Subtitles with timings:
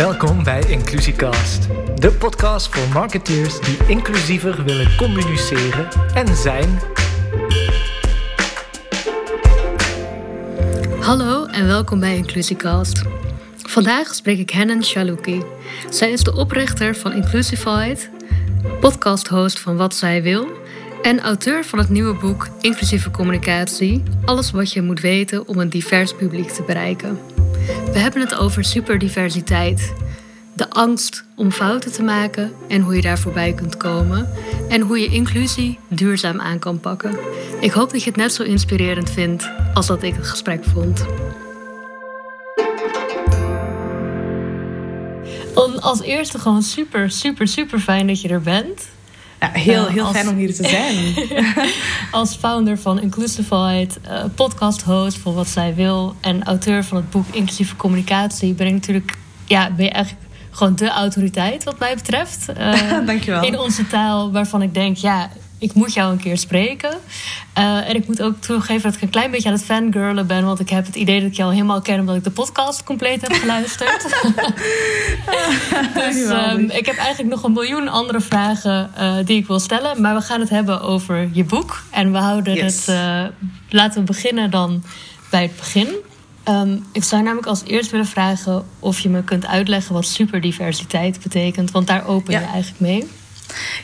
[0.00, 6.78] Welkom bij Inclusiecast, de podcast voor marketeers die inclusiever willen communiceren en zijn.
[11.00, 13.02] Hallo en welkom bij Inclusiecast.
[13.56, 15.42] Vandaag spreek ik Hennen Shaluki.
[15.90, 18.10] Zij is de oprichter van Inclusified,
[18.80, 20.48] podcast-host van Wat Zij Wil
[21.02, 25.70] en auteur van het nieuwe boek Inclusieve Communicatie: Alles wat je moet weten om een
[25.70, 27.18] divers publiek te bereiken.
[27.92, 29.92] We hebben het over superdiversiteit.
[30.54, 34.28] De angst om fouten te maken en hoe je daar voorbij kunt komen.
[34.68, 37.18] En hoe je inclusie duurzaam aan kan pakken.
[37.60, 41.06] Ik hoop dat je het net zo inspirerend vindt als dat ik het gesprek vond.
[45.80, 48.88] Als eerste gewoon super, super, super fijn dat je er bent.
[49.40, 51.14] Ja, heel, heel fijn om hier te zijn.
[52.20, 57.10] als founder van Inclusified, uh, podcast host voor Wat Zij Wil en auteur van het
[57.10, 59.16] boek Inclusieve Communicatie, ben ik natuurlijk,
[59.46, 62.46] ja, ben je eigenlijk gewoon de autoriteit wat mij betreft.
[62.58, 63.42] Uh, Dankjewel.
[63.42, 65.30] In onze taal waarvan ik denk, ja,
[65.60, 66.90] ik moet jou een keer spreken.
[67.58, 70.44] Uh, en ik moet ook toegeven dat ik een klein beetje aan het fangirlen ben.
[70.44, 73.20] Want ik heb het idee dat ik jou helemaal ken omdat ik de podcast compleet
[73.20, 74.02] heb geluisterd.
[75.94, 80.00] dus um, ik heb eigenlijk nog een miljoen andere vragen uh, die ik wil stellen.
[80.00, 81.82] Maar we gaan het hebben over je boek.
[81.90, 82.86] En we houden Yes.
[82.86, 82.94] het.
[82.96, 83.24] Uh,
[83.68, 84.82] laten we beginnen dan
[85.30, 85.88] bij het begin.
[86.48, 91.22] Um, ik zou namelijk als eerst willen vragen of je me kunt uitleggen wat superdiversiteit
[91.22, 91.70] betekent.
[91.70, 92.40] Want daar open Ja.
[92.40, 93.08] je eigenlijk mee.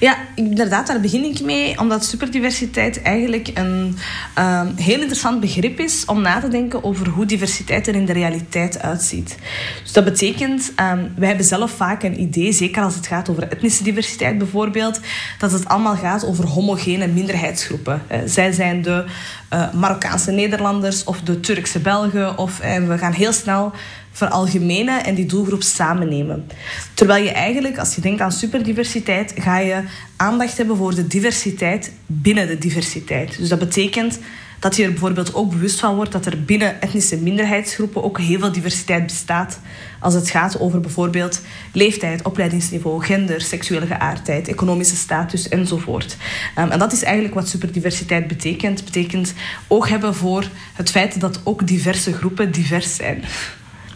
[0.01, 1.79] Ja, inderdaad, daar begin ik mee.
[1.79, 3.99] Omdat superdiversiteit eigenlijk een
[4.35, 8.13] ehm, heel interessant begrip is om na te denken over hoe diversiteit er in de
[8.13, 9.37] realiteit uitziet.
[9.83, 13.49] Dus dat betekent, ehm, wij hebben zelf vaak een idee, zeker als het gaat over
[13.49, 15.01] etnische diversiteit bijvoorbeeld,
[15.39, 18.03] dat het allemaal gaat over homogene minderheidsgroepen.
[18.07, 19.05] Eh, zij zijn de
[19.49, 22.39] eh, Marokkaanse Nederlanders of de Turkse Belgen.
[22.39, 23.73] Of, en we gaan heel snel
[24.17, 26.47] veralgemenen en die doelgroep samennemen.
[26.95, 29.83] Terwijl je eigenlijk, als je denkt aan superdiversiteit, ga je
[30.17, 33.39] aandacht hebben voor de diversiteit binnen de diversiteit.
[33.39, 34.19] Dus dat betekent
[34.59, 38.39] dat je er bijvoorbeeld ook bewust van wordt dat er binnen etnische minderheidsgroepen ook heel
[38.39, 39.61] veel diversiteit bestaat.
[40.01, 41.41] Als het gaat over bijvoorbeeld
[41.73, 46.17] leeftijd, opleidingsniveau, gender, seksuele geaardheid, economische status enzovoort.
[46.59, 48.85] Um, en dat is eigenlijk wat superdiversiteit betekent.
[48.85, 49.35] betekent
[49.69, 53.25] oog hebben voor het feit dat ook diverse groepen divers zijn.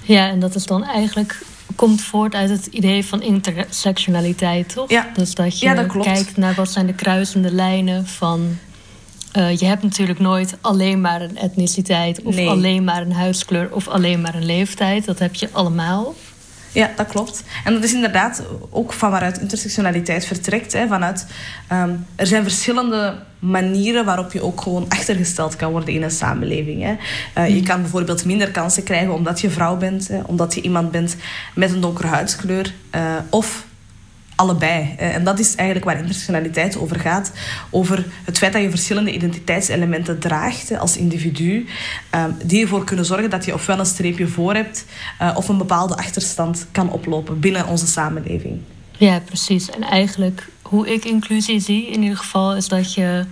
[0.03, 1.43] Ja, en dat is dan eigenlijk
[1.77, 4.91] komt voort uit het idee van intersectionaliteit, toch?
[4.91, 5.09] Ja.
[5.15, 6.07] Dus dat je Ja, dat klopt.
[6.07, 8.59] kijkt naar wat zijn de kruisende lijnen van.
[9.33, 12.49] eh, je hebt natuurlijk nooit alleen maar een etniciteit of Nee.
[12.49, 15.05] alleen maar een huidskleur of alleen maar een leeftijd.
[15.05, 16.15] Dat heb je allemaal.
[16.73, 17.43] Ja, dat klopt.
[17.65, 20.73] En dat is inderdaad ook van waaruit intersectionaliteit vertrekt.
[20.73, 21.27] Hè, vanuit,
[21.69, 26.83] ehm, er zijn verschillende manieren waarop je ook gewoon achtergesteld kan worden in een samenleving.
[26.83, 26.95] Hè.
[27.35, 30.91] Eh, Je kan bijvoorbeeld minder kansen krijgen omdat je vrouw bent, hè, omdat je iemand
[30.91, 31.17] bent
[31.55, 32.73] met een donkere huidskleur.
[32.91, 33.65] eh, of
[34.41, 34.95] allebei.
[34.99, 37.33] Eh, En dat is eigenlijk waar intersectionaliteit over gaat.
[37.71, 41.67] Over het feit dat je verschillende identiteitselementen draagt als individu.
[42.11, 44.85] eh, die ervoor kunnen zorgen dat je ofwel een streepje voor hebt...
[45.19, 48.61] eh, of een bepaalde achterstand kan oplopen binnen onze samenleving.
[48.97, 49.71] Ja, precies.
[49.71, 53.25] En eigenlijk hoe ik inclusie zie in ieder geval is dat je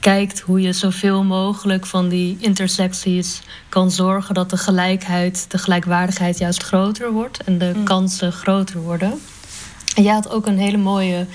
[0.00, 6.38] kijkt hoe je zoveel mogelijk van die intersecties kan zorgen dat de gelijkheid, de gelijkwaardigheid
[6.38, 9.20] juist groter wordt en de kansen groter worden.
[9.96, 11.26] En jij had ook een hele mooie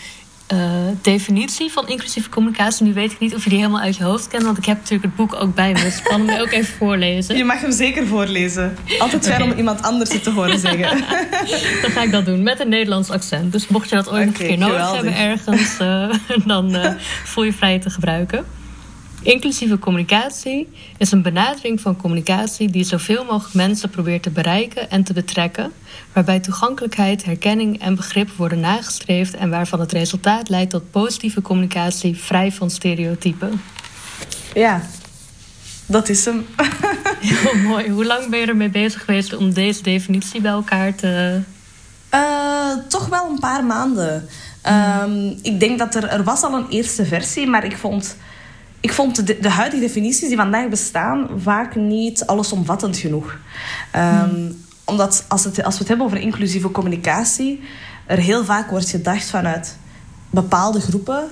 [0.48, 0.58] eh,
[1.02, 2.86] definitie van inclusieve communicatie.
[2.86, 4.78] Nu weet ik niet of je die helemaal uit je hoofd kent, want ik heb
[4.78, 5.82] natuurlijk het boek ook bij me.
[5.82, 7.38] Dus ik kan hem ook even voorlezen.
[7.38, 8.78] Je mag hem zeker voorlezen.
[9.00, 10.98] Altijd fijn om iemand anders het te horen zeggen.
[11.82, 13.52] Dan ga ik dat doen met een Nederlands accent.
[13.52, 15.02] Dus mocht je dat ooit een keer nodig geweldig.
[15.02, 18.46] hebben ergens, eh, dan eh, voel je vrij te gebruiken.
[19.24, 25.04] Inclusieve communicatie is een benadering van communicatie die zoveel mogelijk mensen probeert te bereiken en
[25.04, 25.72] te betrekken,
[26.14, 32.18] waarbij toegankelijkheid, herkenning en begrip worden nagestreefd en waarvan het resultaat leidt tot positieve communicatie
[32.18, 33.62] vrij van stereotypen.
[34.54, 34.82] ja,
[35.86, 36.46] dat is hem.
[37.20, 37.90] Heel mooi.
[37.90, 41.42] Hoe lang ben je ermee bezig geweest om deze definitie bij elkaar te.
[42.09, 44.28] Eh, toch wel een paar maanden.
[44.62, 48.16] Ehm, ik denk dat er, er was al een eerste versie, maar ik vond,
[48.82, 53.38] ik vond de, de huidige definities die vandaag bestaan vaak niet allesomvattend genoeg.
[53.92, 54.52] Ehm,
[54.86, 57.62] Omdat als, het, als we het hebben over inclusieve communicatie,
[58.06, 59.78] er heel vaak wordt gedacht vanuit
[60.32, 61.30] bepaalde groepen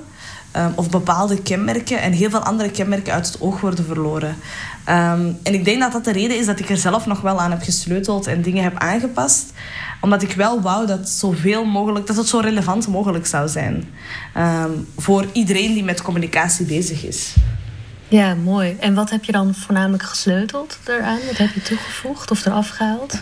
[0.52, 4.36] ehm, of bepaalde kenmerken en heel veel andere kenmerken uit het oog worden verloren.
[4.84, 7.40] Ehm, en ik denk dat dat de reden is dat ik er zelf nog wel
[7.40, 9.54] aan heb gesleuteld en dingen heb aangepast.
[10.02, 13.94] Omdat ik wel wou dat zoveel mogelijk, dat het zo relevant mogelijk zou zijn.
[14.34, 17.34] ehm, voor iedereen die met communicatie bezig is.
[18.08, 18.76] Ja, mooi.
[18.80, 21.20] En wat heb je dan voornamelijk gesleuteld daaraan?
[21.28, 23.22] Wat heb je toegevoegd of eraf gehaald?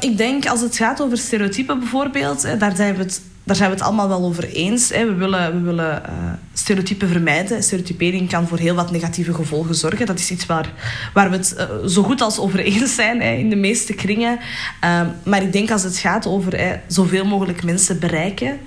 [0.00, 3.76] Ik denk als het gaat over stereotypen bijvoorbeeld, daar zijn we het daar zijn we
[3.76, 4.88] het allemaal wel over eens.
[4.88, 5.06] Hè.
[5.06, 7.62] We willen, we willen uh, stereotypen vermijden.
[7.62, 10.06] Stereotypering kan voor heel wat negatieve gevolgen zorgen.
[10.06, 10.72] Dat is iets waar,
[11.12, 14.38] waar we het uh, zo goed als over eens zijn hè, in de meeste kringen.
[14.84, 18.58] Um, maar ik denk als het gaat over hè, zoveel mogelijk mensen bereiken,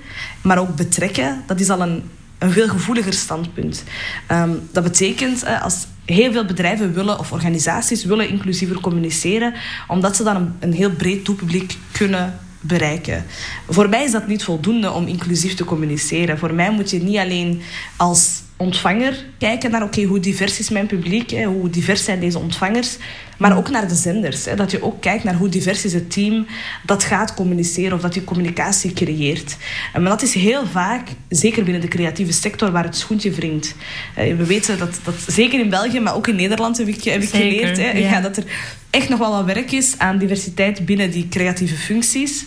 [0.42, 2.02] maar ook betrekken, dat is al een,
[2.38, 3.84] een veel gevoeliger standpunt.
[4.32, 9.54] Um, dat betekent als heel veel bedrijven willen of organisaties willen inclusiever communiceren,
[9.88, 13.24] omdat ze dan een, een heel breed doelpubliek kunnen bereiken.
[13.68, 16.38] Voor mij is dat niet voldoende om inclusief te communiceren.
[16.38, 17.62] Voor mij moet je niet alleen
[17.96, 22.38] als ontvanger kijken naar oké, hoe divers is mijn publiek, hè, hoe divers zijn deze
[22.38, 22.96] ontvangers,
[23.38, 24.44] maar ook naar de zenders.
[24.44, 26.46] Hè, dat je ook kijkt naar hoe divers is het team
[26.86, 29.56] dat gaat communiceren of dat die communicatie creëert.
[29.92, 33.74] En maar dat is heel vaak, zeker binnen de creatieve sector, waar het schoentje wringt.
[34.14, 37.22] Eh, we weten dat, dat zeker in België, maar ook in Nederland heb ik, heb
[37.22, 38.20] ik geleerd, hè, ja.
[38.20, 38.44] dat er
[38.90, 42.46] echt nog wel wat werk is aan diversiteit binnen die creatieve functies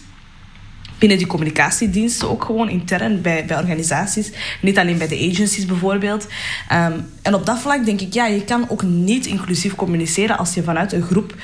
[1.04, 4.32] binnen die communicatiediensten, ook gewoon intern bij, bij organisaties.
[4.62, 6.28] Niet alleen bij de agencies bijvoorbeeld.
[6.72, 10.54] Um, en op dat vlak denk ik, ja, je kan ook niet inclusief communiceren als
[10.54, 11.36] je vanuit een groep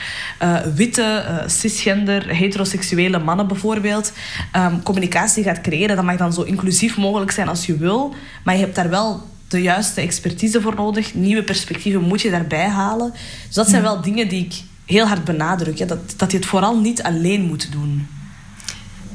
[0.41, 4.11] uh, witte, uh, cisgender, heteroseksuele mannen bijvoorbeeld
[4.56, 5.95] um, communicatie gaat creëren.
[5.95, 8.13] Dat mag dan zo inclusief mogelijk zijn als je wil,
[8.44, 11.13] maar je hebt daar wel de juiste expertise voor nodig.
[11.13, 13.13] Nieuwe perspectieven moet je daarbij halen.
[13.45, 14.53] Dus dat zijn wel dingen die ik
[14.85, 15.88] heel hard benadruk.
[15.88, 18.07] Dat, dat je het vooral niet alleen moet doen.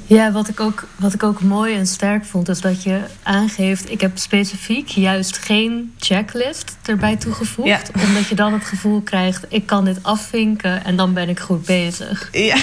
[0.06, 3.90] Ja, wat ik, ook, wat ik ook mooi en sterk vond, is dat je aangeeft:
[3.90, 7.90] ik heb specifiek juist geen checklist erbij toegevoegd.
[8.06, 11.66] Omdat je dan het gevoel krijgt: ik kan dit afvinken en dan ben ik goed
[11.66, 12.28] bezig.
[12.32, 12.56] Ja,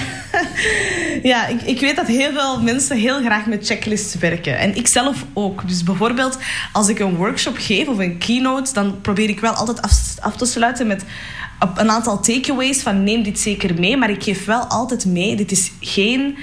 [1.32, 4.58] ja ik, ik weet dat heel veel mensen heel graag met checklists werken.
[4.58, 5.68] En ik zelf ook.
[5.68, 6.38] Dus bijvoorbeeld
[6.72, 10.36] als ik een workshop geef of een keynote, dan probeer ik wel altijd af, af
[10.36, 11.04] te sluiten met
[11.74, 13.96] een aantal takeaways van neem dit zeker mee.
[13.96, 16.36] Maar ik geef wel altijd mee: dit is geen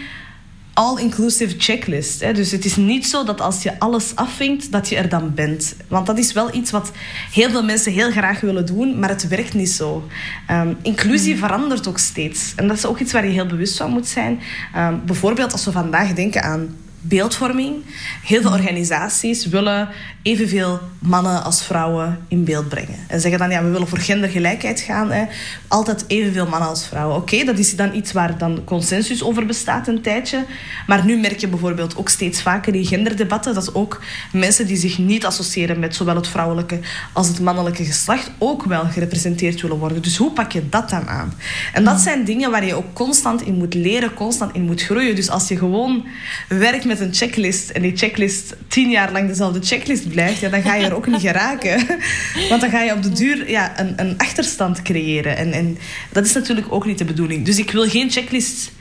[0.79, 2.21] all-inclusive checklist.
[2.21, 2.33] Hè.
[2.33, 5.75] Dus het is niet zo dat als je alles afvinkt, dat je er dan bent.
[5.87, 6.91] Want dat is wel iets wat
[7.31, 10.07] heel veel mensen heel graag willen doen, maar het werkt niet zo.
[10.51, 11.41] Um, inclusie hmm.
[11.41, 12.53] verandert ook steeds.
[12.55, 14.39] En dat is ook iets waar je heel bewust van moet zijn.
[14.77, 17.75] Um, bijvoorbeeld als we vandaag denken aan beeldvorming.
[18.23, 19.89] Heel veel organisaties willen
[20.21, 22.95] evenveel mannen als vrouwen in beeld brengen.
[23.07, 25.11] En zeggen dan, ja, we willen voor gendergelijkheid gaan.
[25.11, 25.25] Hè.
[25.67, 27.15] Altijd evenveel mannen als vrouwen.
[27.15, 30.45] Oké, dat is dan iets waar dan consensus over bestaat een tijdje.
[30.87, 33.53] Maar nu merk je bijvoorbeeld ook steeds vaker in genderdebatten...
[33.53, 36.79] dat ook mensen die zich niet associëren met zowel het vrouwelijke
[37.13, 38.31] als het mannelijke geslacht...
[38.37, 40.01] ook wel gerepresenteerd willen worden.
[40.01, 41.33] Dus hoe pak je dat dan aan?
[41.73, 45.15] En dat zijn dingen waar je ook constant in moet leren, constant in moet groeien.
[45.15, 46.05] Dus als je gewoon
[46.47, 50.61] werkt met een checklist en die checklist tien jaar lang dezelfde checklist blijft, ja, dan
[50.61, 51.87] ga je er ook niet geraken.
[52.49, 55.37] Want dan ga je op de duur ja, een, een achterstand creëren.
[55.37, 55.77] En, en
[56.11, 57.45] dat is natuurlijk ook niet de bedoeling.
[57.45, 58.71] Dus ik wil geen checklist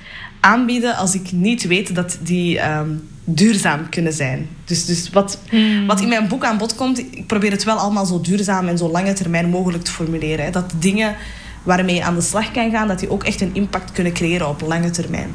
[0.40, 4.48] aanbieden als ik niet weet dat die um, duurzaam kunnen zijn.
[4.64, 5.86] Dus, dus wat, hmm.
[5.86, 8.78] wat in mijn boek aan bod komt, ik probeer het wel allemaal zo duurzaam en
[8.78, 10.44] zo lange termijn mogelijk te formuleren.
[10.44, 10.50] Hè.
[10.50, 11.16] Dat dingen
[11.62, 14.48] waarmee je aan de slag kan gaan, dat die ook echt een impact kunnen creëren
[14.48, 15.34] op lange termijn.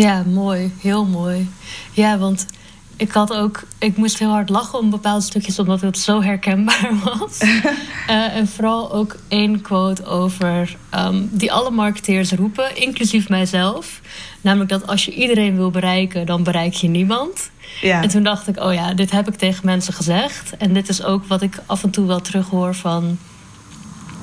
[0.00, 0.72] Ja, mooi.
[0.80, 1.48] Heel mooi.
[1.92, 2.46] Ja, want
[3.00, 6.90] ik had ook, ik moest heel hard lachen om bepaalde stukjes, omdat het zo herkenbaar
[7.04, 7.42] was.
[7.42, 7.66] uh,
[8.36, 14.00] en vooral ook één quote over um, die alle marketeers roepen, inclusief mijzelf.
[14.40, 17.50] Namelijk dat als je iedereen wil bereiken, dan bereik je niemand.
[17.80, 18.02] Ja.
[18.02, 20.56] En toen dacht ik, oh ja, dit heb ik tegen mensen gezegd.
[20.56, 23.18] En dit is ook wat ik af en toe wel terughoor van,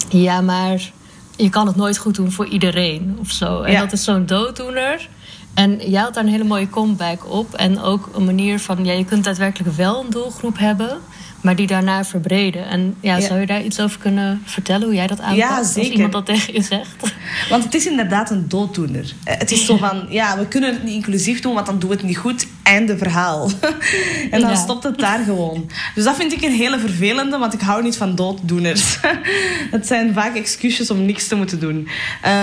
[0.09, 0.91] ja, maar
[1.35, 3.61] je kan het nooit goed doen voor iedereen of zo.
[3.61, 5.09] En dat is zo'n dooddoener.
[5.57, 7.53] En jij had daar een hele mooie comeback op.
[7.53, 10.97] En ook een manier van, ja, je kunt daadwerkelijk wel een doelgroep hebben,
[11.41, 12.67] maar die daarna verbreden.
[12.67, 15.37] En ja, zou je daar iets over kunnen vertellen, hoe jij dat aanpakt?
[15.37, 15.81] Ja, zeker.
[15.81, 17.13] Als iemand dat tegen je zegt.
[17.49, 19.13] Want het is inderdaad een dooddoener.
[19.23, 21.95] Het is zo van, ja, we kunnen het niet inclusief doen, want dan doen we
[21.95, 22.47] het niet goed.
[22.63, 23.49] Einde verhaal.
[24.31, 25.69] en dan stopt het daar gewoon.
[25.95, 28.99] Dus dat vind ik een hele vervelende, want ik hou niet van dooddoeners.
[29.71, 31.87] het zijn vaak excuses om niks te moeten doen.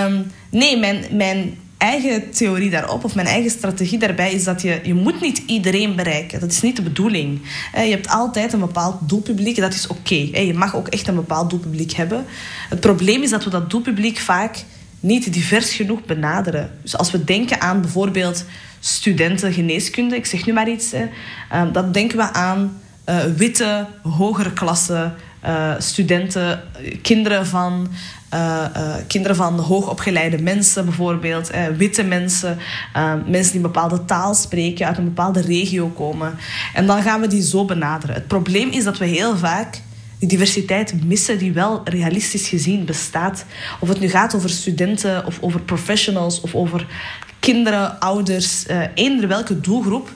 [0.05, 4.79] Um, nee, mijn, mijn eigen theorie daarop, of mijn eigen strategie daarbij, is dat je,
[4.83, 6.39] je moet niet iedereen bereiken.
[6.39, 7.41] Dat is niet de bedoeling.
[7.73, 10.15] Je hebt altijd een bepaald doelpubliek, dat is oké.
[10.15, 12.25] Je mag ook echt een bepaald doelpubliek hebben.
[12.69, 14.63] Het probleem is dat we dat doelpubliek vaak
[14.99, 16.71] niet divers genoeg benaderen.
[16.81, 18.45] Dus als we denken aan bijvoorbeeld
[18.79, 20.93] studenten geneeskunde, ik zeg nu maar iets,
[21.49, 25.11] ehm, dan denken we aan uh, witte, hogere klasse
[25.77, 26.63] studenten,
[27.01, 27.87] kinderen van
[28.35, 32.57] uh, uh, kinderen van hoogopgeleide mensen bijvoorbeeld, uh, witte mensen,
[33.25, 36.37] mensen die een bepaalde taal spreken, uit een bepaalde regio komen.
[36.73, 38.15] En dan gaan we die zo benaderen.
[38.15, 39.81] Het probleem is dat we heel vaak
[40.19, 43.45] die diversiteit missen die wel realistisch gezien bestaat.
[43.79, 46.87] Of het nu gaat over studenten of over professionals of over
[47.39, 50.11] kinderen, ouders, eender welke doelgroep,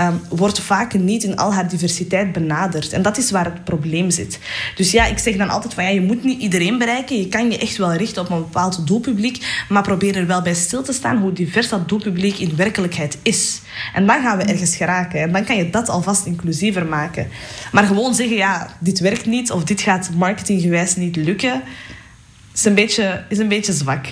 [0.00, 2.92] um, wordt vaak niet in al haar diversiteit benaderd.
[2.92, 4.38] En dat is waar het probleem zit.
[4.76, 7.18] Dus ja, ik zeg dan altijd van ja, je moet niet iedereen bereiken.
[7.18, 10.54] Je kan je echt wel richten op een bepaald doelpubliek, maar probeer er wel bij
[10.54, 13.60] stil te staan hoe divers dat doelpubliek in werkelijkheid is.
[13.94, 15.20] En dan gaan we ergens geraken.
[15.20, 17.28] En dan kan je dat alvast inclusiever maken.
[17.72, 21.62] Maar gewoon zeggen, ja, dit werkt niet of dit gaat marketinggewijs niet lukken,
[22.54, 24.06] is een beetje, is een beetje zwak.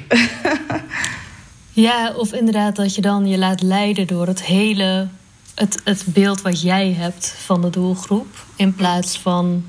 [1.73, 5.09] ja, of inderdaad dat je dan je laat leiden door het hele
[5.59, 8.45] het, het beeld wat jij hebt van de doelgroep.
[8.57, 9.65] In plaats van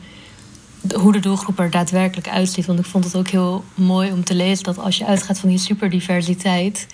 [0.94, 2.66] hoe de doelgroep er daadwerkelijk uitziet.
[2.66, 5.50] Want ik vond het ook heel mooi om te lezen dat als je uitgaat van
[5.50, 6.88] die superdiversiteit.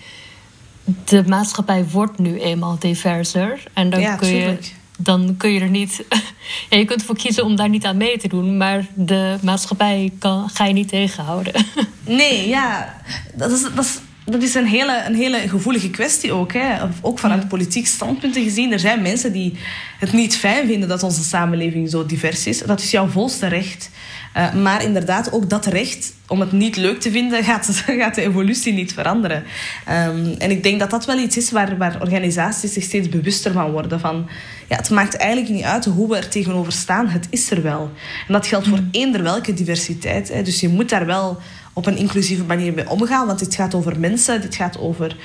[1.03, 3.63] De maatschappij wordt nu eenmaal diverser.
[3.73, 4.57] En dan kun je
[4.97, 6.03] dan kun je er niet.
[6.69, 10.11] ja, je kunt ervoor kiezen om daar niet aan mee te doen, maar de maatschappij
[10.19, 11.53] kan, ga je niet tegenhouden.
[12.03, 12.95] nee, ja,
[13.33, 16.53] dat is, dat is dat is een hele, een hele gevoelige kwestie ook.
[16.53, 16.77] Hè.
[17.01, 18.71] Ook vanuit politiek standpunten gezien.
[18.71, 19.57] Er zijn mensen die
[19.99, 22.59] het niet fijn vinden dat onze samenleving zo divers is.
[22.59, 23.89] Dat is jouw volste recht.
[24.37, 28.21] Uh, maar inderdaad, ook dat recht om het niet leuk te vinden, gaat, gaat de
[28.21, 29.43] evolutie niet veranderen.
[29.89, 33.51] Um, en ik denk dat dat wel iets is waar, waar organisaties zich steeds bewuster
[33.51, 33.99] van worden.
[33.99, 34.29] Van,
[34.69, 37.91] ja, het maakt eigenlijk niet uit hoe we er tegenover staan, het is er wel.
[38.27, 40.29] En dat geldt voor eender welke diversiteit.
[40.29, 40.41] Hè.
[40.41, 41.37] Dus je moet daar wel
[41.75, 43.27] op een inclusieve manier mee omgaan.
[43.27, 45.17] Want dit gaat over mensen, dit gaat over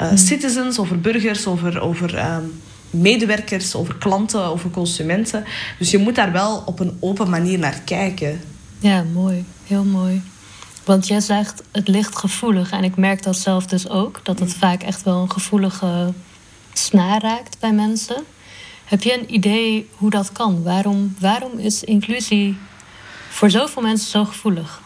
[0.00, 2.60] uh, citizens, over burgers, over, over um,
[2.90, 5.44] medewerkers, over klanten, over consumenten.
[5.78, 8.40] Dus je moet daar wel op een open manier naar kijken.
[8.78, 9.44] Ja, mooi.
[9.66, 10.22] Heel mooi.
[10.84, 12.70] Want jij zegt het ligt gevoelig.
[12.70, 14.20] En ik merk dat zelf dus ook.
[14.22, 16.12] Dat het vaak echt wel een gevoelige
[16.72, 18.24] snaar raakt bij mensen.
[18.84, 20.62] Heb je een idee hoe dat kan?
[20.62, 22.56] Waarom, waarom is inclusie
[23.28, 24.80] voor zoveel mensen zo gevoelig?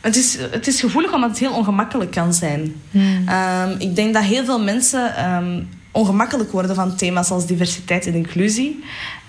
[0.00, 2.74] Het is, het is gevoelig omdat het heel ongemakkelijk kan zijn.
[2.90, 3.28] Hmm.
[3.28, 8.14] Ehm, ik denk dat heel veel mensen ehm, ongemakkelijk worden van thema's als diversiteit en
[8.14, 8.84] inclusie.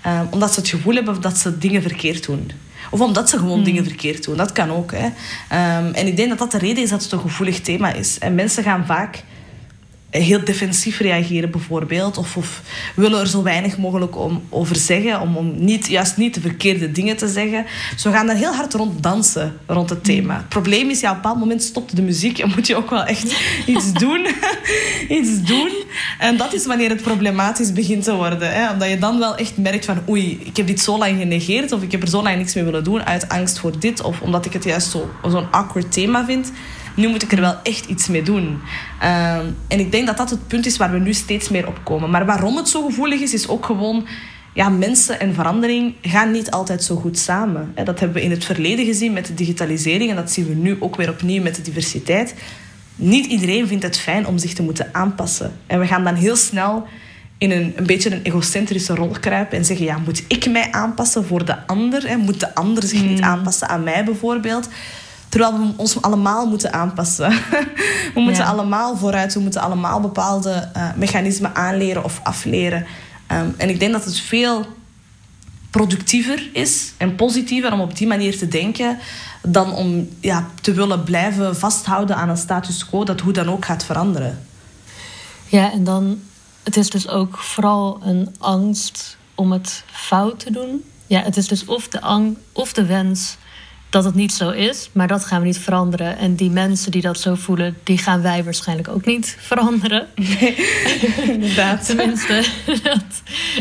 [0.06, 2.50] Um, omdat ze het gevoel hebben dat ze dingen verkeerd doen.
[2.90, 3.64] Of omdat ze gewoon hmm.
[3.64, 4.36] dingen verkeerd doen.
[4.36, 4.92] Dat kan ook.
[4.92, 5.08] Hè.
[5.92, 8.18] en ik denk dat dat de reden is dat het een gevoelig thema is.
[8.18, 9.22] En mensen gaan vaak
[10.10, 12.16] heel defensief reageren bijvoorbeeld.
[12.18, 12.62] Of, of,
[12.94, 15.20] willen er zo weinig mogelijk om, over zeggen.
[15.20, 17.66] Om, om niet, juist niet de verkeerde dingen te zeggen.
[17.94, 20.36] Dus we gaan daar heel hard rond dansen, rond het thema.
[20.36, 22.90] Het probleem is, ja, op een bepaald moment stopt de muziek en moet je ook
[22.90, 23.34] wel echt
[23.66, 24.26] iets doen.
[25.18, 25.72] iets doen.
[26.18, 28.52] En dat is wanneer het problematisch begint te worden.
[28.52, 28.72] Hè?
[28.72, 31.72] Omdat je dan wel echt merkt van oei, ik heb dit zo lang genegeerd.
[31.72, 34.02] Of ik heb er zo lang niks mee willen doen uit angst voor dit.
[34.02, 36.52] Of omdat ik het juist zo'n awkward thema vind
[36.94, 38.60] nu moet ik er wel echt iets mee doen.
[39.00, 41.80] Ehm, en ik denk dat dat het punt is waar we nu steeds meer op
[41.84, 42.10] komen.
[42.10, 44.06] Maar waarom het zo gevoelig is, is ook gewoon...
[44.54, 47.72] Ja, mensen en verandering gaan niet altijd zo goed samen.
[47.84, 50.10] Dat hebben we in het verleden gezien met de digitalisering.
[50.10, 52.34] En dat zien we nu ook weer opnieuw met de diversiteit.
[52.96, 55.52] Niet iedereen vindt het fijn om zich te moeten aanpassen.
[55.66, 56.86] En we gaan dan heel snel
[57.38, 61.24] in een, een beetje een egocentrische rol kruipen en zeggen: ja, moet ik mij aanpassen
[61.24, 62.18] voor de ander?
[62.18, 63.28] Moet de ander zich niet hmm.
[63.28, 64.68] aanpassen aan mij bijvoorbeeld?
[65.30, 67.30] Terwijl we ons allemaal moeten aanpassen.
[68.14, 69.34] we moeten allemaal vooruit.
[69.34, 72.86] We moeten allemaal bepaalde uh, mechanismen aanleren of afleren.
[73.32, 74.66] Um, en ik denk dat het veel
[75.70, 78.98] productiever is en positiever om op die manier te denken
[79.42, 83.64] dan om ja, te willen blijven vasthouden aan een status quo dat hoe dan ook
[83.64, 84.46] gaat veranderen.
[85.46, 86.20] Ja, en dan
[86.62, 90.84] het is dus ook vooral een angst om het fout te doen.
[91.06, 93.36] Ja, het is dus of de, ang of de wens
[93.90, 96.18] dat het niet zo is, maar dat gaan we niet veranderen.
[96.18, 100.06] En die mensen die dat zo voelen, die gaan wij waarschijnlijk ook niet veranderen.
[100.14, 100.56] Nee,
[101.34, 101.86] inderdaad.
[101.86, 102.44] Tenminste,
[102.82, 103.04] dat,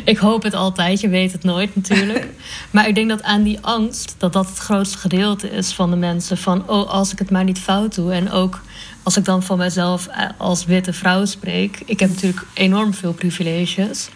[0.04, 2.28] ik hoop het altijd, je weet het nooit natuurlijk.
[2.72, 5.96] Maar ik denk dat aan die angst, dat dat het grootste gedeelte is van de
[5.96, 6.38] mensen.
[6.38, 8.14] Van, oh, als ik het maar niet fout doe.
[8.14, 8.62] En ook
[9.04, 11.82] als ik dan van mezelf eh, als witte vrouw spreek.
[11.86, 14.10] Ik heb natuurlijk enorm veel privileges.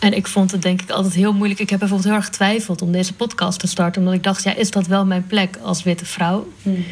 [0.00, 1.60] En ik vond het denk ik altijd heel moeilijk.
[1.60, 4.00] Ik heb bijvoorbeeld heel erg getwijfeld om deze podcast te starten.
[4.00, 6.48] Omdat ik dacht, ja, is dat wel mijn plek als witte vrouw?
[6.62, 6.84] Hmm.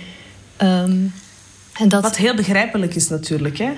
[0.57, 0.97] Ehm,
[1.73, 2.03] en dat...
[2.03, 3.73] Wat heel begrijpelijk is natuurlijk, hè?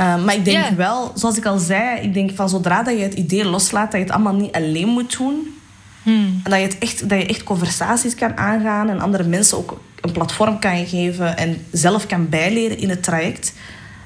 [0.00, 3.02] Uh, maar ik denk wel, zoals ik al zei, ik denk van zodra dat je
[3.02, 5.58] het idee loslaat dat je het allemaal niet alleen moet doen.
[6.02, 6.40] Hmm.
[6.44, 9.80] En dat je, het echt, dat je echt conversaties kan aangaan en andere mensen ook
[10.00, 13.52] een platform kan geven en zelf kan bijleren in het traject,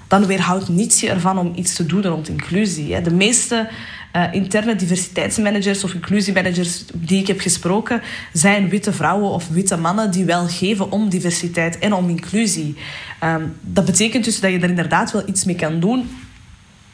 [0.08, 2.94] dan weerhoudt niets je ervan om iets te doen rond inclusie.
[2.94, 3.02] Hè.
[3.02, 3.68] De meeste
[4.16, 10.10] uh, interne diversiteitsmanagers of inclusiemanagers die ik heb gesproken, zijn witte vrouwen of witte mannen
[10.10, 12.76] die wel geven om diversiteit en om inclusie.
[13.24, 16.10] Um, dat betekent dus dat je er inderdaad wel iets mee kan doen.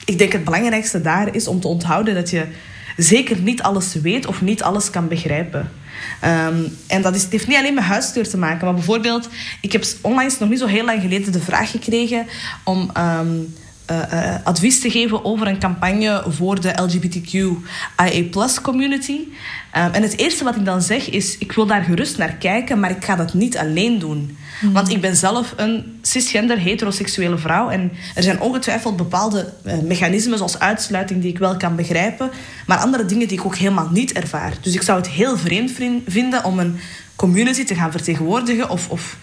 [0.04, 2.46] Ik denk het belangrijkste daar is om te onthouden dat je
[2.96, 5.70] zeker niet alles weet of niet alles kan begrijpen.
[6.24, 9.28] Um, en dat is, heeft niet alleen met huisdeur te maken, maar bijvoorbeeld,
[9.60, 12.26] ik heb onlangs nog niet zo heel lang geleden de vraag gekregen
[12.64, 13.54] om um,
[13.90, 19.12] uh, advies te geven over een campagne voor de LGBTQIA community.
[19.76, 22.80] Um, en het eerste wat ik dan zeg is, ik wil daar gerust naar kijken,
[22.80, 24.36] maar ik ga dat niet alleen doen.
[24.60, 24.72] Mhm.
[24.72, 30.38] Want ik ben zelf een cisgender heteroseksuele vrouw en er zijn ongetwijfeld bepaalde uh, mechanismen
[30.38, 32.30] zoals uitsluiting die ik wel kan begrijpen,
[32.66, 34.52] maar andere dingen die ik ook helemaal niet ervaar.
[34.60, 35.72] Dus ik zou het heel vreemd
[36.06, 36.78] vinden om een
[37.16, 39.16] community te gaan vertegenwoordigen of, of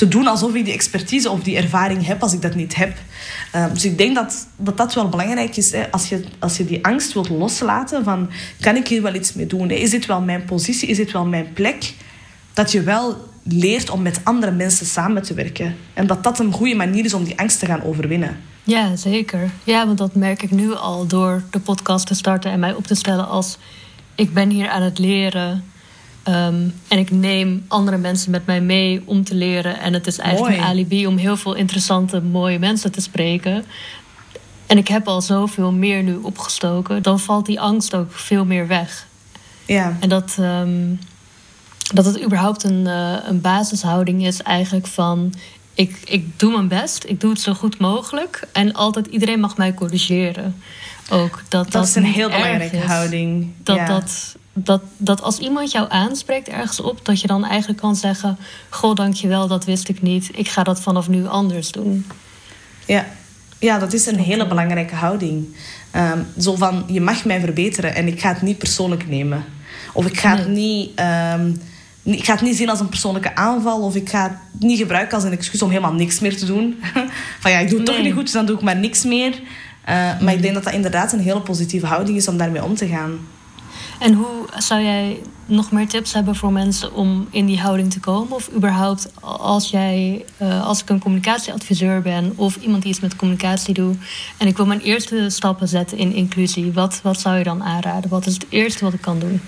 [0.00, 2.92] te doen alsof ik die expertise of die ervaring heb als ik dat niet heb.
[3.52, 5.72] Ehm, dus ik denk dat, dat dat wel belangrijk is.
[5.72, 5.90] Hè.
[5.90, 8.30] Als, je, als je die angst wilt loslaten van...
[8.60, 9.70] Kan ik hier wel iets mee doen?
[9.70, 10.88] Is dit wel mijn positie?
[10.88, 11.94] Is dit wel mijn plek?
[12.52, 15.76] Dat je wel leert om met andere mensen samen te werken.
[15.94, 18.36] En dat dat een goede manier is om die angst te gaan overwinnen.
[18.62, 19.50] Ja, zeker.
[19.64, 22.86] Ja, want dat merk ik nu al door de podcast te starten en mij op
[22.86, 23.58] te stellen als...
[24.14, 25.64] Ik ben hier aan het leren
[26.22, 29.80] Ehm, en ik neem andere mensen met mij mee om te leren.
[29.80, 33.64] En het is eigenlijk een alibi om heel veel interessante, mooie mensen te spreken.
[34.66, 37.02] En ik heb al zoveel meer nu opgestoken.
[37.02, 39.06] Dan valt die angst ook veel meer weg.
[39.66, 39.96] Ja.
[40.00, 40.94] En dat, ehm,
[41.94, 45.34] dat het überhaupt een, uh, een basishouding is eigenlijk van...
[45.74, 48.48] Ik, ik doe mijn best, ik doe het zo goed mogelijk.
[48.52, 50.56] En altijd iedereen mag mij corrigeren.
[51.10, 53.52] Ook dat, dat, dat is een heel belangrijke houding.
[53.62, 53.86] Dat, ja.
[53.86, 58.38] dat, dat, dat als iemand jou aanspreekt ergens op, dat je dan eigenlijk kan zeggen:
[58.68, 60.30] Goh, dankjewel, dat wist ik niet.
[60.32, 62.06] Ik ga dat vanaf nu anders doen.
[62.86, 63.06] Ja,
[63.58, 65.56] ja dat is een hele belangrijke houding.
[65.90, 69.44] Ehm, zo van: je mag mij verbeteren en ik ga het niet persoonlijk nemen.
[69.92, 70.90] Of ik ga het niet.
[70.94, 71.52] Ehm,
[72.02, 75.14] ik ga het niet zien als een persoonlijke aanval of ik ga het niet gebruiken
[75.14, 76.80] als een excuus om helemaal niks meer te doen.
[77.40, 79.32] van ja, ik doe het toch niet goed, dus dan doe ik maar niks meer.
[79.88, 82.74] Uh, maar ik denk dat dat inderdaad een hele positieve houding is om daarmee om
[82.74, 83.18] te gaan.
[84.00, 88.00] En hoe zou jij nog meer tips hebben voor mensen om in die houding te
[88.00, 88.32] komen?
[88.32, 93.16] Of überhaupt als jij, uh, als ik een communicatieadviseur ben of iemand die iets met
[93.16, 93.96] communicatie doet
[94.36, 98.10] en ik wil mijn eerste stappen zetten in inclusie, wat, wat zou je dan aanraden?
[98.10, 99.40] Wat is het eerste wat ik kan doen?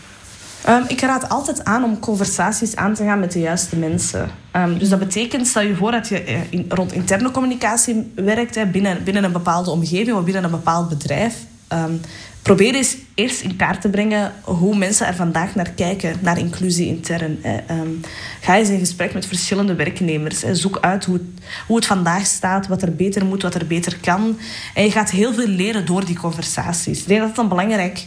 [0.69, 4.31] Um, ik raad altijd aan om conversaties aan te gaan met de juiste mensen.
[4.57, 8.67] Um, dus dat betekent, stel je voor dat je eh, rond interne communicatie werkt hè,
[8.67, 11.35] binnen, binnen een bepaalde omgeving of binnen een bepaald bedrijf.
[11.73, 12.01] Um,
[12.43, 16.87] probeer eens eerst in kaart te brengen hoe mensen er vandaag naar kijken, naar inclusie
[16.87, 17.39] intern.
[17.43, 17.89] Ehm,
[18.41, 20.41] ga eens in gesprek met verschillende werknemers.
[20.53, 21.25] Zoek uit hoe het,
[21.67, 24.39] hoe het vandaag staat, wat er beter moet, wat er beter kan.
[24.75, 27.01] En je gaat heel veel leren door die conversaties.
[27.01, 28.07] Ik denk dat het een belangrijk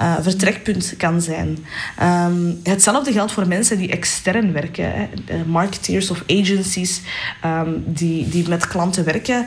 [0.00, 1.58] uh, vertrekpunt kan zijn.
[1.98, 5.08] Ehm, hetzelfde geldt voor mensen die extern werken,
[5.46, 7.00] marketeers of agencies
[7.40, 9.46] ehm, die, die met klanten werken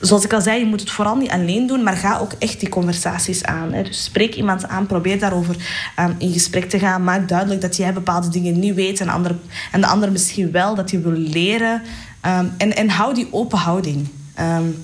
[0.00, 2.60] zoals ik al zei, je moet het vooral niet alleen doen, maar ga ook echt
[2.60, 3.72] die conversaties aan.
[3.72, 3.82] Hè.
[3.82, 5.56] Dus spreek iemand aan, probeer daarover
[5.98, 7.04] um, in gesprek te gaan.
[7.04, 9.38] Maak duidelijk dat jij bepaalde dingen niet weet en,
[9.72, 11.82] en de ander misschien wel, dat je wil leren.
[12.26, 14.08] Um, en, en hou die open houding.
[14.40, 14.76] Um,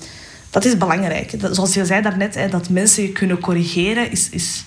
[0.49, 1.33] dat is belangrijk.
[1.51, 4.63] Zoals je zei daarnet, hè, dat mensen je kunnen corrigeren, is, is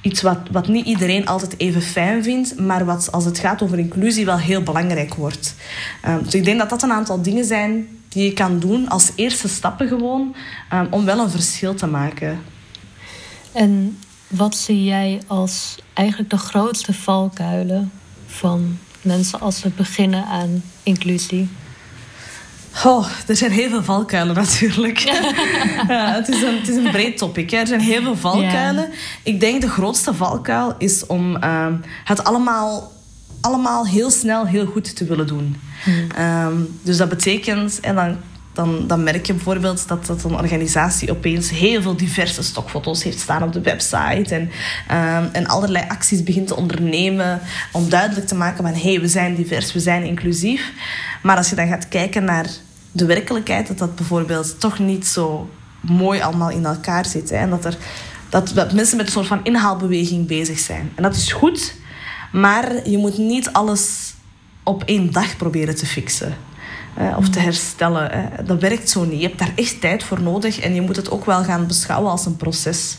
[0.00, 3.78] iets wat, wat niet iedereen altijd even fijn vindt, maar wat als het gaat over
[3.78, 5.54] inclusie wel heel belangrijk wordt.
[6.22, 9.48] dus ik denk dat dat een aantal dingen zijn die je kan doen als eerste
[9.48, 10.34] stappen gewoon
[10.72, 12.42] um, om wel een verschil te maken.
[13.52, 13.98] En
[14.28, 17.92] wat zie jij als eigenlijk de grootste valkuilen
[18.26, 21.48] van mensen als ze beginnen aan inclusie?
[22.84, 24.98] Oh, er zijn heel veel valkuilen natuurlijk.
[25.88, 27.50] ja, het, is een, het is een breed topic.
[27.50, 27.56] Hè.
[27.56, 28.90] Er zijn heel veel valkuilen.
[29.22, 31.66] Ik denk de grootste valkuil is om uh,
[32.04, 32.92] het allemaal,
[33.44, 35.56] allemaal heel snel heel goed te willen doen.
[36.18, 38.16] Um, dus dat betekent, en dan,
[38.52, 43.20] dan, dan merk je bijvoorbeeld dat, dat een organisatie opeens heel veel diverse stokfoto's heeft
[43.20, 44.34] staan op de website.
[44.34, 47.40] En, um, en allerlei acties begint te ondernemen
[47.72, 50.72] om duidelijk te maken van hé, hey, we zijn divers, we zijn inclusief.
[51.22, 52.46] Maar als je dan gaat kijken naar
[52.92, 57.30] de werkelijkheid, dat dat bijvoorbeeld toch niet zo mooi allemaal in elkaar zit.
[57.30, 57.36] Hè?
[57.36, 57.76] En dat, er,
[58.28, 60.92] dat, dat mensen met een soort van inhaalbeweging bezig zijn.
[60.94, 61.74] En dat is goed,
[62.34, 64.14] maar je moet niet alles
[64.62, 66.34] op één dag proberen te fixen.
[67.16, 68.16] Of te herstellen.
[68.16, 69.20] Uh, dat werkt zo niet.
[69.20, 72.10] Je hebt daar echt tijd voor nodig en je moet het ook wel gaan beschouwen
[72.10, 72.98] als een proces.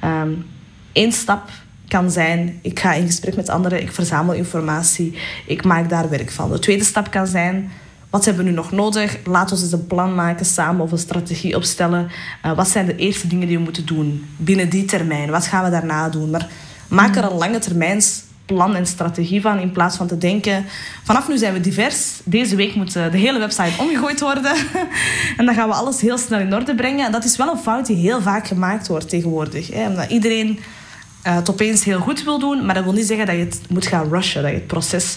[0.00, 0.46] Eén
[0.92, 1.50] ehm, stap
[1.88, 6.30] kan zijn, ik ga in gesprek met anderen, ik verzamel informatie, ik maak daar werk
[6.30, 6.50] van.
[6.50, 7.70] De tweede stap kan zijn,
[8.10, 9.18] wat hebben we nu nog nodig?
[9.24, 12.10] Laat ons eens een plan maken samen of een strategie opstellen.
[12.44, 15.30] Uh, wat zijn de eerste dingen die we moeten doen binnen die termijn?
[15.30, 16.30] Wat gaan we daarna doen?
[16.30, 16.48] Maar
[16.88, 19.58] maak er een lange termijns plan en strategie van.
[19.58, 20.64] In plaats van te denken,
[21.02, 22.20] vanaf nu zijn we divers.
[22.24, 24.52] Deze week moet de hele website omgegooid worden.
[25.36, 27.06] en dan gaan we alles heel snel in orde brengen.
[27.06, 29.70] En dat is wel een fout die heel vaak gemaakt wordt tegenwoordig.
[29.70, 29.88] Hè?
[29.88, 32.64] Omdat iedereen uh, het opeens heel goed wil doen.
[32.66, 34.42] Maar dat wil niet zeggen dat je het moet gaan rushen.
[34.42, 35.16] Dat je het proces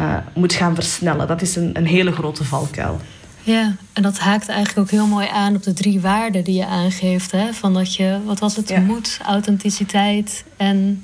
[0.00, 1.26] uh, moet gaan versnellen.
[1.26, 3.00] Dat is een, een hele grote valkuil.
[3.42, 6.66] Ja, en dat haakt eigenlijk ook heel mooi aan op de drie waarden die je
[6.66, 7.30] aangeeft.
[7.30, 7.52] Hè?
[7.52, 8.80] Van dat je, wat was het, Ja.
[8.80, 11.02] moed, authenticiteit en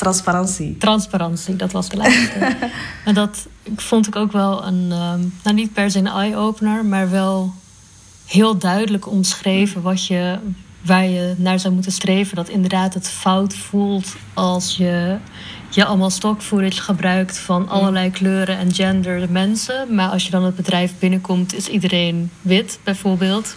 [0.00, 0.76] Transparantie.
[0.78, 1.56] transparantie.
[1.56, 2.56] Dat was de laatste.
[3.04, 7.10] en dat vond ik ook wel een, ehm, nou niet per se een eye-opener, maar
[7.10, 7.54] wel
[8.26, 10.38] heel duidelijk omschreven wat je,
[10.84, 12.36] waar je naar zou moeten streven.
[12.36, 15.16] Dat inderdaad het fout voelt als je,
[15.70, 19.94] je allemaal stock footage gebruikt van allerlei kleuren en gender mensen.
[19.94, 23.56] Maar als je dan het bedrijf binnenkomt, is iedereen wit bijvoorbeeld.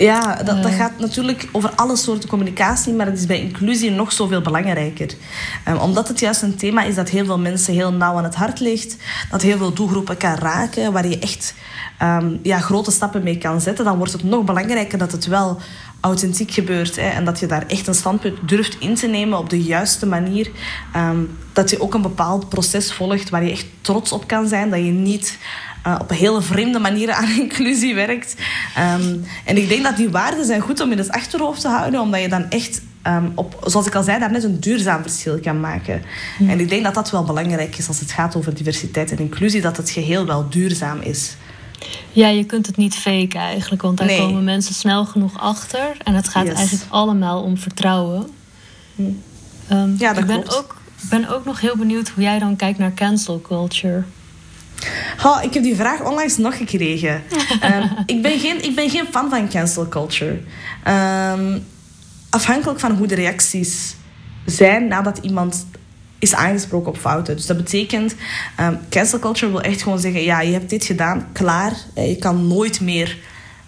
[0.00, 0.76] Ja, dat, dat Eh.
[0.76, 5.14] gaat natuurlijk over alle soorten communicatie, maar het is bij inclusie nog zoveel belangrijker.
[5.64, 8.34] Ehm, omdat het juist een thema is dat heel veel mensen heel nauw aan het
[8.34, 8.96] hart ligt,
[9.30, 11.54] dat heel veel doelgroepen kan raken, waar je echt
[11.98, 15.58] ehm, ja, grote stappen mee kan zetten, dan wordt het nog belangrijker dat het wel
[16.00, 19.50] authentiek gebeurt hè, en dat je daar echt een standpunt durft in te nemen op
[19.50, 20.50] de juiste manier.
[20.92, 21.18] Ehm,
[21.52, 24.78] dat je ook een bepaald proces volgt waar je echt trots op kan zijn, dat
[24.78, 25.38] je niet
[25.82, 28.34] eh, op een hele vreemde manier aan inclusie werkt.
[28.76, 32.00] Ehm, en ik denk dat die waarden zijn goed om in het achterhoofd te houden,
[32.00, 35.60] omdat je dan echt, ehm, op, zoals ik al zei, daarnet een duurzaam verschil kan
[35.60, 36.02] maken.
[36.48, 39.60] En ik denk dat dat wel belangrijk is als het gaat over diversiteit en inclusie,
[39.60, 41.36] dat het geheel wel duurzaam is.
[42.12, 44.18] Ja, je kunt het niet faken eigenlijk, want daar Nee.
[44.18, 45.96] komen mensen snel genoeg achter.
[46.04, 46.54] En het gaat Yes.
[46.54, 48.26] eigenlijk allemaal om vertrouwen.
[49.68, 50.56] Ehm, Ja, dat ik ben klopt.
[50.58, 50.76] ook,
[51.10, 54.02] ben ook nog heel benieuwd hoe jij dan kijkt naar cancel culture.
[55.24, 57.22] Oh, ik heb die vraag onlangs nog gekregen.
[57.60, 60.40] Ehm, ik, ben geen, ik ben geen fan van cancel culture.
[60.84, 61.58] Ehm,
[62.30, 63.96] afhankelijk van hoe de reacties
[64.44, 65.66] zijn nadat iemand
[66.18, 67.36] is aangesproken op fouten.
[67.36, 68.14] Dus dat betekent,
[68.56, 70.22] ehm, cancel culture wil echt gewoon zeggen...
[70.22, 71.72] ja, je hebt dit gedaan, klaar.
[71.94, 73.18] Eh, Je kan nooit meer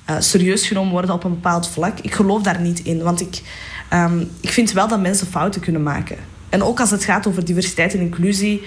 [0.05, 1.99] eh, serieus genomen worden op een bepaald vlak.
[1.99, 3.43] Ik geloof daar niet in, want ik,
[4.41, 6.17] ik vind wel dat mensen fouten kunnen maken.
[6.49, 8.63] En ook als het gaat over diversiteit en inclusie,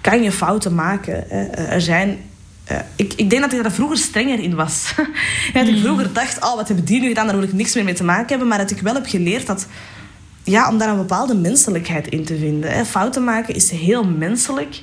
[0.00, 1.24] kan je fouten maken.
[1.28, 1.44] hè.
[1.44, 2.18] Eh, Er zijn...
[2.64, 4.94] eh, ik, ik denk dat ik daar vroeger strenger in was.
[5.54, 7.84] Dat ik vroeger dacht, oh, wat hebben die nu gedaan, daar wil ik niks meer
[7.84, 8.48] mee te maken hebben.
[8.48, 9.66] Maar dat ik wel heb geleerd dat
[10.44, 12.70] ja, om daar een bepaalde menselijkheid in te vinden.
[12.72, 12.84] Hè.
[12.84, 14.82] Fouten maken is heel menselijk.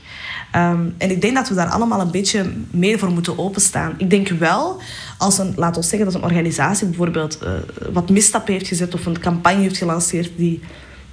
[0.51, 3.93] Ehm, en ik denk dat we daar allemaal een beetje meer voor moeten openstaan.
[3.97, 4.81] Ik denk wel,
[5.17, 7.51] als een, laat ons zeggen dat een organisatie bijvoorbeeld eh,
[7.93, 10.61] wat misstappen heeft gezet of een campagne heeft gelanceerd die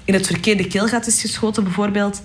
[0.05, 2.23] in het verkeerde keelgat is geschoten, bijvoorbeeld.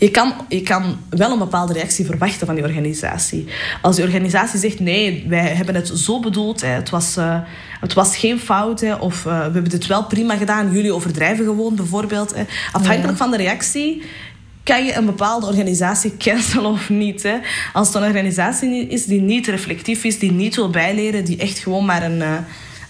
[0.00, 3.46] Je kan, je kan wel een bepaalde reactie verwachten van die organisatie.
[3.82, 7.38] Als die organisatie zegt: nee, wij hebben het zo bedoeld, hè, het, was, eh,
[7.80, 11.44] het was geen fout, hè, of eh, we hebben dit wel prima gedaan, jullie overdrijven
[11.44, 12.34] gewoon, bijvoorbeeld.
[12.34, 12.44] Hè.
[12.72, 14.02] Afhankelijk van de reactie
[14.62, 17.22] kan je een bepaalde organisatie cancelen of niet.
[17.22, 17.36] Hè.
[17.72, 21.58] Als het een organisatie is die niet reflectief is, die niet wil bijleren, die echt
[21.58, 22.22] gewoon maar een.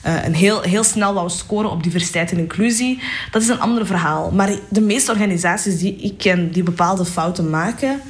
[0.03, 3.03] Eh, eh, een heel, heel snel wou scoren op diversiteit en inclusie.
[3.31, 4.31] Dat is een ander verhaal.
[4.31, 8.01] Maar de meeste organisaties die ik ken die bepaalde fouten maken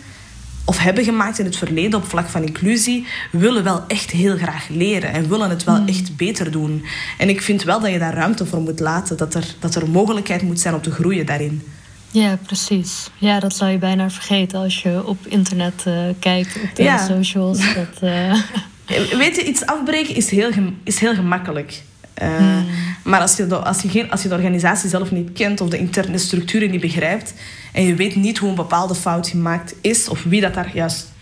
[0.64, 4.68] of hebben gemaakt in het verleden op vlak van inclusie, willen wel echt heel graag
[4.68, 6.84] leren en willen het wel echt beter doen.
[7.18, 9.88] En ik vind wel dat je daar ruimte voor moet laten, dat er, dat er
[9.90, 11.62] mogelijkheid moet zijn om te groeien daarin.
[12.10, 13.10] Ja, precies.
[13.18, 17.06] Ja, dat zou je bijna vergeten als je op internet eh, kijkt, op de Ja.
[17.06, 17.58] socials.
[17.74, 18.34] Dat, eh,
[19.16, 20.50] Weet je, iets afbreken is heel,
[20.84, 21.82] is heel gemakkelijk.
[22.14, 22.58] Eh,
[23.02, 25.68] Maar als je, de, als, je geen, als je de organisatie zelf niet kent of
[25.68, 27.34] de interne structuren niet begrijpt
[27.72, 31.12] en je weet niet hoe een bepaalde fout gemaakt is of wie dat daar juist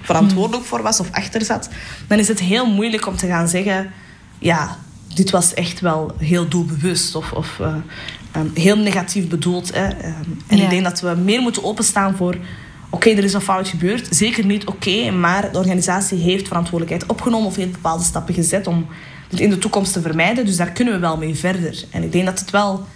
[0.00, 1.68] verantwoordelijk voor was of achter zat,
[2.06, 3.90] dan is het heel moeilijk om te gaan zeggen:
[4.38, 4.78] ja,
[5.14, 7.74] dit was echt wel heel doelbewust of, of eh,
[8.32, 9.74] ehm, heel negatief bedoeld.
[9.74, 9.86] Hè.
[9.88, 10.14] Ehm,
[10.46, 10.64] en Ja.
[10.64, 12.36] ik denk dat we meer moeten openstaan voor.
[12.90, 14.06] Oké, er is een fout gebeurd.
[14.10, 18.86] Zeker niet oké, maar de organisatie heeft verantwoordelijkheid opgenomen of heeft bepaalde stappen gezet om
[19.28, 20.46] het in de toekomst te vermijden.
[20.46, 21.84] Dus daar kunnen we wel mee verder.
[21.90, 22.86] En ik denk dat het wel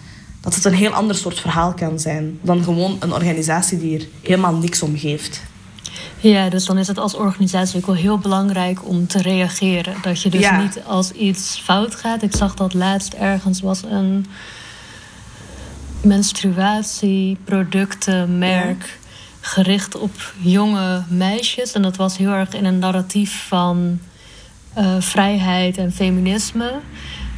[0.41, 4.05] dat het een heel ander soort verhaal kan zijn dan gewoon een organisatie die er
[4.21, 5.41] helemaal niks om geeft.
[6.19, 9.95] ja, dus dan is het als organisatie ook wel heel belangrijk om te reageren.
[10.01, 10.61] Dat je dus Ja.
[10.61, 12.21] niet als iets fout gaat.
[12.23, 14.25] Ik zag dat laatst ergens was een
[16.01, 18.97] menstruatieproductenmerk
[19.45, 21.71] gericht op jonge meisjes.
[21.71, 23.99] En dat was heel erg in een narratief van
[24.73, 26.71] eh, vrijheid en feminisme.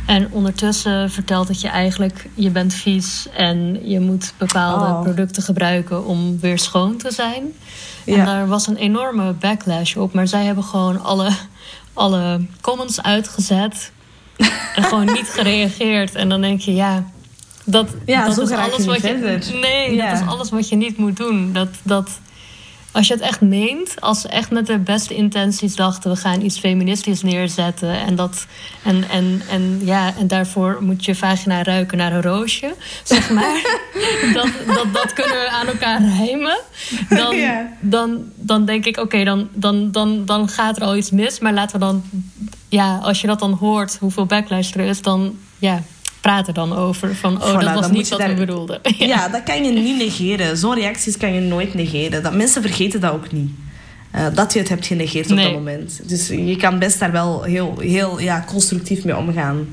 [0.05, 5.01] En ondertussen vertelt het je eigenlijk, je bent vies en je moet bepaalde Oh.
[5.01, 7.43] producten gebruiken om weer schoon te zijn.
[8.05, 10.13] En daar was een enorme backlash op.
[10.13, 11.29] Maar zij hebben gewoon alle,
[11.93, 13.91] alle comments uitgezet
[14.75, 16.15] en gewoon niet gereageerd.
[16.15, 17.03] En dan denk je, ja,
[17.69, 19.39] dat, Ja, dat is je alles wat je.
[19.61, 20.09] Nee, Ja.
[20.11, 21.53] dat is alles wat je niet moet doen.
[21.53, 22.09] Dat, dat,
[22.91, 26.41] als je het echt meent, als ze echt met de beste intenties dachten, we gaan
[26.41, 28.45] iets feministisch neerzetten en dat
[28.83, 33.79] en, en, en ja, en daarvoor moet je vagina ruiken naar een roosje, zeg maar.
[34.33, 36.59] dat, dat, dat kunnen we aan elkaar rijmen.
[37.09, 37.35] Dan,
[37.79, 41.39] dan, dan denk ik, oké, dan, dan, dan, dan gaat er al iets mis.
[41.39, 42.03] Maar laten we dan,
[42.69, 45.81] ja, als je dat dan hoort, hoeveel backlash er is, dan ja,
[46.27, 47.15] praat er dan over.
[47.15, 48.29] Van, oh, dat was niet wat daar...
[48.29, 48.79] we bedoelden.
[48.97, 49.27] ja.
[49.27, 50.57] dat kan je niet negeren.
[50.57, 52.23] Zo'n reacties kan je nooit negeren.
[52.23, 53.49] Dat, mensen vergeten dat ook niet.
[54.15, 55.99] Uh, dat je het hebt genegeerd op dat moment.
[56.03, 59.67] Dus je kan best daar wel heel, heel ja, constructief mee omgaan.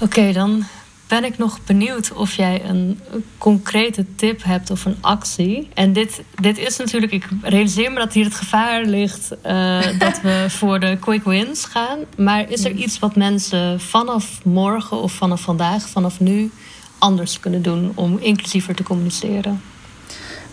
[0.00, 0.64] Oké, dan
[1.12, 3.00] ben ik nog benieuwd of jij een
[3.38, 5.68] concrete tip hebt of een actie.
[5.74, 10.20] En dit, dit is natuurlijk, ik realiseer me dat hier het gevaar ligt uh, dat
[10.20, 11.98] we voor de quick wins gaan.
[12.16, 16.50] Maar is er iets wat mensen vanaf morgen of vanaf vandaag, vanaf nu,
[16.98, 19.62] anders kunnen doen om inclusiever te communiceren?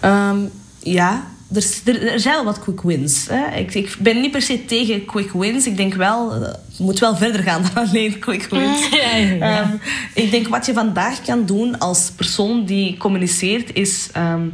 [0.06, 3.28] Um, ja, er, er, zijn wel wat quick wins.
[3.30, 3.56] Hè.
[3.56, 5.68] Ik, ik, ben niet per se tegen quick wins.
[5.68, 8.90] Ik denk wel, eh, het moet wel verder gaan dan alleen quick wins.
[9.40, 9.70] Ehm,
[10.14, 14.48] ik denk wat je vandaag kan doen als persoon die communiceert, is ehm,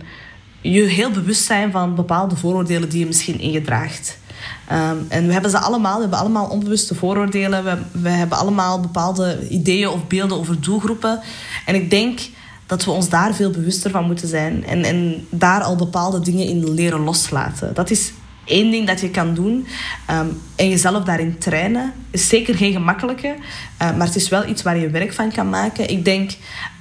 [0.61, 4.17] je heel bewust zijn van bepaalde vooroordelen die je misschien ingedraagt.
[4.71, 7.63] Um, en we hebben ze allemaal, we hebben allemaal onbewuste vooroordelen.
[7.63, 11.19] We, we hebben allemaal bepaalde ideeën of beelden over doelgroepen.
[11.65, 12.19] En ik denk
[12.65, 14.65] dat we ons daar veel bewuster van moeten zijn.
[14.65, 17.73] En, en daar al bepaalde dingen in leren loslaten.
[17.73, 18.13] Dat is
[18.45, 19.67] één ding dat je kan doen.
[20.11, 21.93] Um, en jezelf daarin trainen.
[22.11, 23.35] Is zeker geen gemakkelijke.
[23.81, 25.89] Uh, maar het is wel iets waar je werk van kan maken.
[25.89, 26.31] Ik denk,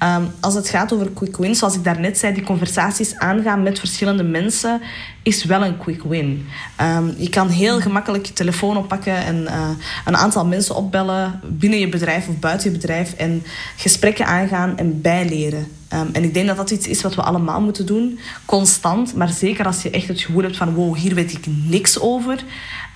[0.03, 3.79] um, als het gaat over quick wins, zoals ik daarnet zei, die conversaties aangaan met
[3.79, 4.81] verschillende mensen,
[5.25, 6.47] is wel een quick win.
[6.81, 9.69] Um, je kan heel gemakkelijk je telefoon oppakken en uh,
[10.05, 13.43] een aantal mensen opbellen binnen je bedrijf of buiten je bedrijf en
[13.77, 15.67] gesprekken aangaan en bijleren.
[15.93, 19.15] Um, en ik denk dat dat iets is wat we allemaal moeten doen, constant.
[19.15, 22.45] Maar zeker als je echt het gevoel hebt van wow, hier weet ik niks over.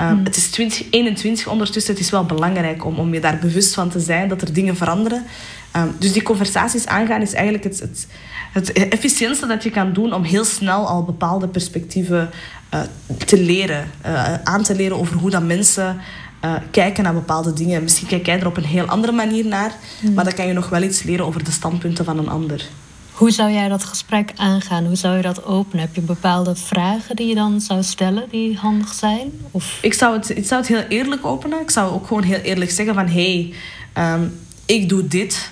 [0.01, 1.95] Um, Het is 2021 ondertussen.
[1.95, 4.77] Het is wel belangrijk om, om je daar bewust van te zijn dat er dingen
[4.77, 5.25] veranderen.
[5.79, 8.07] Um, dus die conversaties aangaan is eigenlijk het, het,
[8.53, 12.31] het efficiëntste dat je kan doen om heel snel al bepaalde perspectieven
[12.75, 12.81] uh,
[13.27, 13.91] te leren.
[14.07, 16.01] Uh, aan te leren over hoe dat mensen
[16.45, 17.83] uh, kijken naar bepaalde dingen.
[17.83, 20.15] Misschien kijk jij er op een heel andere manier naar, mm.
[20.15, 22.67] maar dan kan je nog wel iets leren over de standpunten van een ander.
[23.13, 24.87] Hoe zou jij dat gesprek aangaan?
[24.87, 25.85] Hoe zou je dat openen?
[25.85, 29.33] Heb je bepaalde vragen die je dan zou stellen die handig zijn?
[29.51, 29.79] Of?
[29.83, 31.61] Ik, zou het, ik zou het heel eerlijk openen.
[31.61, 33.07] Ik zou ook gewoon heel eerlijk zeggen van...
[33.07, 33.53] hé,
[33.95, 35.51] hey, um, ik doe dit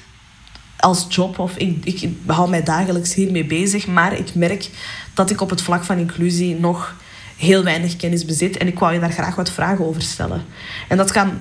[0.79, 3.87] als job of ik, ik hou mij dagelijks hiermee bezig.
[3.87, 4.71] Maar ik merk
[5.15, 6.95] dat ik op het vlak van inclusie nog
[7.37, 8.57] heel weinig kennis bezit.
[8.57, 10.45] En ik wou je daar graag wat vragen over stellen.
[10.89, 11.41] En dat kan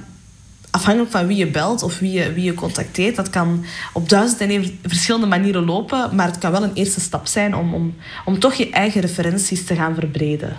[0.75, 4.41] afhankelijk van wie je belt of wie je, wie je contacteert, dat kan op duizend
[4.41, 7.95] en verschillende manieren lopen, maar het kan wel een eerste stap zijn om, om,
[8.25, 10.57] om toch je eigen referenties te gaan verbreden.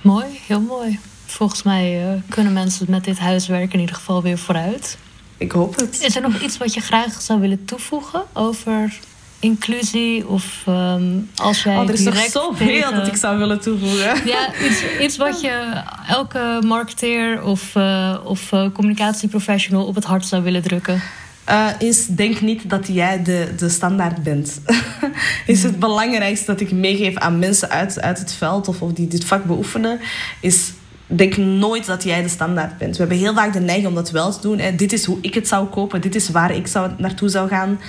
[0.00, 0.98] Mooi, heel mooi.
[1.26, 4.98] Volgens mij uh, kunnen mensen met dit huiswerk in ieder geval weer vooruit.
[5.38, 6.00] Ik hoop het.
[6.00, 8.98] Is er nog iets wat je graag zou willen toevoegen over
[9.40, 13.60] inclusie of um, als jij oh, er is direct nog zoveel dat ik zou willen
[13.60, 14.26] toevoegen.
[14.26, 20.26] Ja, iets, iets wat je elke marketeer of, uh, of uh, communicatieprofessional op het hart
[20.26, 21.02] zou willen drukken.
[21.48, 24.60] Uh, is denk niet dat jij de, de standaard bent.
[25.46, 29.08] is het belangrijkste dat ik meegeef aan mensen uit, uit het veld of, of die
[29.08, 30.00] dit vak beoefenen,
[30.40, 30.72] is
[31.08, 32.92] denk nooit dat jij de standaard bent.
[32.92, 34.60] We hebben heel vaak de neiging om dat wel te doen.
[34.76, 37.80] Dit is hoe ik het zou kopen, dit is waar ik zou, naartoe zou gaan.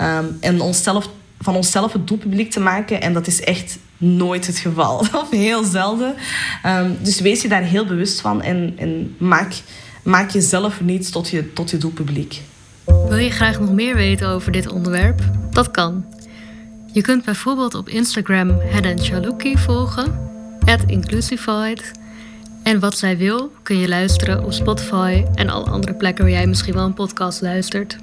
[0.00, 1.10] Um, en onszelf,
[1.40, 3.00] van onszelf het doelpubliek te maken.
[3.00, 4.98] En dat is echt nooit het geval.
[5.22, 6.14] of heel zelden.
[6.66, 8.42] Um, dus wees je daar heel bewust van.
[8.42, 9.52] En, en maak,
[10.02, 12.40] maak jezelf niet tot je, tot je doelpubliek.
[12.84, 15.20] Wil je graag nog meer weten over dit onderwerp?
[15.50, 16.04] Dat kan.
[16.92, 20.30] Je kunt bijvoorbeeld op Instagram Hedden Chaluki volgen,
[20.64, 20.84] at.
[22.68, 26.46] En wat zij wil, kun je luisteren op Spotify en alle andere plekken waar jij
[26.46, 27.96] misschien wel een podcast luistert.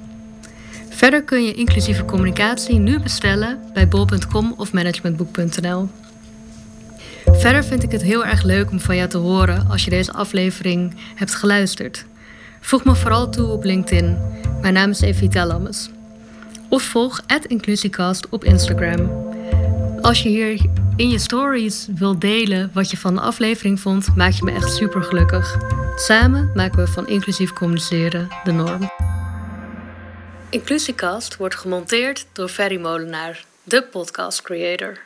[0.88, 5.88] Verder kun je inclusieve communicatie nu bestellen bij bol.com of managementboek.nl.
[7.24, 10.12] Verder vind ik het heel erg leuk om van jou te horen als je deze
[10.12, 12.04] aflevering hebt geluisterd.
[12.60, 14.18] Voeg me vooral toe op LinkedIn.
[14.60, 15.90] Mijn naam is Evita Lammes.
[16.68, 19.34] Of volg Inclusiecast op Instagram.
[20.00, 24.32] Als je hier in je stories wilt delen wat je van de aflevering vond, maak
[24.32, 25.56] je me echt super gelukkig.
[25.96, 28.90] Samen maken we van inclusief communiceren de norm.
[30.50, 35.05] Inclusiecast wordt gemonteerd door Ferry Molenaar, de podcast creator.